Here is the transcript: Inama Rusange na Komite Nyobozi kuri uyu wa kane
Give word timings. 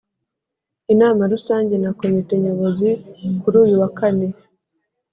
Inama 0.93 1.21
Rusange 1.33 1.75
na 1.83 1.91
Komite 1.99 2.33
Nyobozi 2.43 2.89
kuri 3.41 3.55
uyu 3.63 3.75
wa 3.81 3.89
kane 3.97 4.27